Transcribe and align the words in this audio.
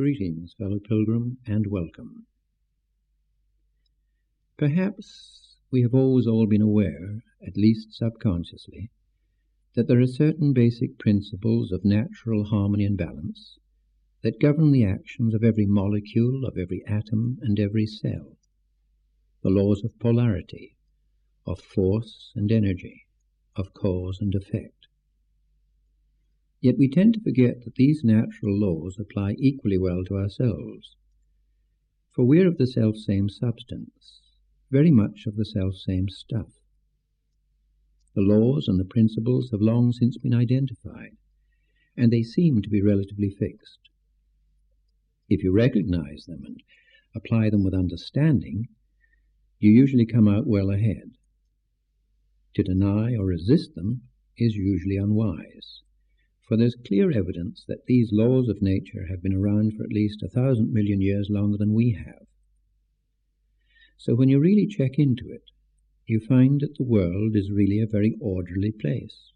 Greetings, 0.00 0.54
fellow 0.56 0.78
pilgrim, 0.78 1.36
and 1.46 1.66
welcome. 1.66 2.24
Perhaps 4.56 5.58
we 5.70 5.82
have 5.82 5.92
always 5.92 6.26
all 6.26 6.46
been 6.46 6.62
aware, 6.62 7.22
at 7.46 7.58
least 7.58 7.92
subconsciously, 7.92 8.90
that 9.74 9.88
there 9.88 10.00
are 10.00 10.06
certain 10.06 10.54
basic 10.54 10.96
principles 10.98 11.70
of 11.70 11.84
natural 11.84 12.44
harmony 12.44 12.86
and 12.86 12.96
balance 12.96 13.58
that 14.22 14.40
govern 14.40 14.72
the 14.72 14.84
actions 14.84 15.34
of 15.34 15.44
every 15.44 15.66
molecule, 15.66 16.46
of 16.46 16.56
every 16.56 16.82
atom, 16.86 17.36
and 17.42 17.60
every 17.60 17.84
cell. 17.84 18.38
The 19.42 19.50
laws 19.50 19.84
of 19.84 19.98
polarity, 19.98 20.78
of 21.44 21.60
force 21.60 22.32
and 22.34 22.50
energy, 22.50 23.04
of 23.54 23.74
cause 23.74 24.18
and 24.18 24.34
effect. 24.34 24.79
Yet 26.62 26.76
we 26.76 26.88
tend 26.88 27.14
to 27.14 27.20
forget 27.20 27.64
that 27.64 27.76
these 27.76 28.04
natural 28.04 28.54
laws 28.54 28.98
apply 28.98 29.36
equally 29.38 29.78
well 29.78 30.04
to 30.04 30.18
ourselves. 30.18 30.94
For 32.10 32.26
we're 32.26 32.46
of 32.46 32.58
the 32.58 32.66
self-same 32.66 33.30
substance, 33.30 34.20
very 34.70 34.90
much 34.90 35.24
of 35.26 35.36
the 35.36 35.46
self-same 35.46 36.10
stuff. 36.10 36.52
The 38.14 38.20
laws 38.20 38.68
and 38.68 38.78
the 38.78 38.84
principles 38.84 39.50
have 39.52 39.62
long 39.62 39.92
since 39.92 40.18
been 40.18 40.34
identified, 40.34 41.16
and 41.96 42.12
they 42.12 42.22
seem 42.22 42.60
to 42.60 42.68
be 42.68 42.82
relatively 42.82 43.30
fixed. 43.30 43.88
If 45.30 45.42
you 45.42 45.52
recognize 45.52 46.26
them 46.26 46.44
and 46.44 46.62
apply 47.14 47.48
them 47.48 47.64
with 47.64 47.72
understanding, 47.72 48.68
you 49.58 49.70
usually 49.70 50.04
come 50.04 50.28
out 50.28 50.46
well 50.46 50.70
ahead. 50.70 51.12
To 52.56 52.62
deny 52.62 53.16
or 53.16 53.24
resist 53.24 53.74
them 53.74 54.02
is 54.36 54.56
usually 54.56 54.98
unwise 54.98 55.80
for 56.50 56.56
there's 56.56 56.74
clear 56.74 57.12
evidence 57.12 57.64
that 57.68 57.86
these 57.86 58.10
laws 58.10 58.48
of 58.48 58.60
nature 58.60 59.06
have 59.08 59.22
been 59.22 59.36
around 59.36 59.72
for 59.72 59.84
at 59.84 59.92
least 59.92 60.20
a 60.20 60.28
thousand 60.28 60.72
million 60.72 61.00
years 61.00 61.28
longer 61.30 61.56
than 61.56 61.72
we 61.72 61.92
have. 61.92 62.26
So 63.96 64.16
when 64.16 64.28
you 64.28 64.40
really 64.40 64.66
check 64.66 64.98
into 64.98 65.30
it, 65.30 65.44
you 66.06 66.18
find 66.18 66.60
that 66.60 66.76
the 66.76 66.82
world 66.82 67.36
is 67.36 67.52
really 67.52 67.78
a 67.78 67.86
very 67.86 68.16
orderly 68.20 68.72
place, 68.72 69.30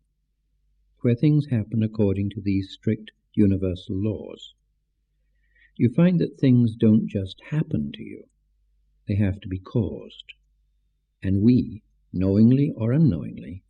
where 1.03 1.15
things 1.15 1.47
happen 1.47 1.85
according 1.85 2.31
to 2.31 2.41
these 2.41 2.73
strict 2.73 3.13
universal 3.33 3.95
laws. 3.95 4.53
You 5.77 5.91
find 5.91 6.19
that 6.19 6.41
things 6.41 6.75
don't 6.75 7.07
just 7.07 7.41
happen 7.51 7.93
to 7.95 8.03
you, 8.03 8.25
they 9.07 9.15
have 9.15 9.41
to 9.43 9.49
be 9.49 9.61
caused. 9.61 10.25
And 11.23 11.43
we, 11.43 11.85
knowingly 12.13 12.73
or 12.75 12.93
unknowingly, 12.93 13.63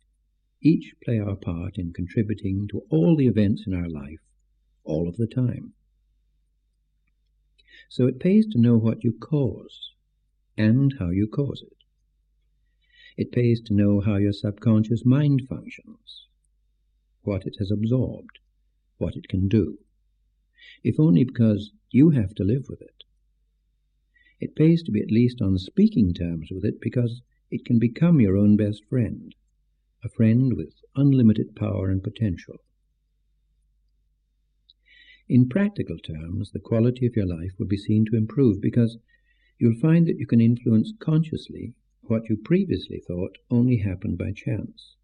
each 0.65 0.95
play 1.03 1.19
our 1.19 1.35
part 1.35 1.77
in 1.77 1.93
contributing 1.93 2.67
to 2.67 2.81
all 2.89 3.15
the 3.15 3.27
events 3.27 3.65
in 3.67 3.73
our 3.73 3.87
life, 3.87 4.19
all 4.83 5.07
of 5.07 5.15
the 5.17 5.27
time. 5.27 5.73
So 7.87 8.07
it 8.07 8.19
pays 8.19 8.47
to 8.47 8.59
know 8.59 8.75
what 8.75 9.03
you 9.03 9.13
cause 9.13 9.91
and 10.57 10.95
how 10.97 11.11
you 11.11 11.27
cause 11.27 11.61
it. 11.61 11.77
It 13.15 13.31
pays 13.31 13.61
to 13.61 13.75
know 13.75 14.01
how 14.01 14.15
your 14.15 14.33
subconscious 14.33 15.05
mind 15.05 15.43
functions, 15.47 16.25
what 17.21 17.45
it 17.45 17.57
has 17.59 17.69
absorbed, 17.69 18.39
what 18.97 19.15
it 19.15 19.27
can 19.27 19.47
do, 19.47 19.77
if 20.83 20.99
only 20.99 21.23
because 21.23 21.71
you 21.91 22.09
have 22.09 22.33
to 22.35 22.43
live 22.43 22.65
with 22.67 22.81
it. 22.81 23.03
It 24.39 24.55
pays 24.55 24.81
to 24.83 24.91
be 24.91 25.01
at 25.01 25.11
least 25.11 25.41
on 25.41 25.59
speaking 25.59 26.11
terms 26.11 26.49
with 26.51 26.65
it 26.65 26.81
because 26.81 27.21
it 27.51 27.65
can 27.65 27.77
become 27.77 28.19
your 28.19 28.35
own 28.35 28.57
best 28.57 28.83
friend 28.89 29.33
a 30.05 30.09
friend 30.09 30.53
with 30.55 30.71
unlimited 30.95 31.55
power 31.55 31.89
and 31.89 32.03
potential. 32.03 32.57
In 35.27 35.49
practical 35.49 35.97
terms, 35.97 36.51
the 36.51 36.59
quality 36.59 37.07
of 37.07 37.15
your 37.15 37.25
life 37.25 37.53
will 37.57 37.65
be 37.65 37.77
seen 37.77 38.05
to 38.05 38.15
improve 38.15 38.61
because 38.61 38.99
you'll 39.57 39.79
find 39.79 40.05
that 40.05 40.19
you 40.19 40.27
can 40.27 40.39
influence 40.39 40.93
consciously 40.99 41.73
what 42.01 42.29
you 42.29 42.37
previously 42.37 43.01
thought 43.07 43.39
only 43.49 43.77
happened 43.77 44.19
by 44.19 44.31
chance. 44.31 44.95